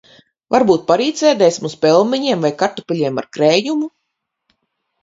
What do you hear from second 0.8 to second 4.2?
parīt sēdēsim uz pelmeņiem vai kartupeļiem ar krējumu.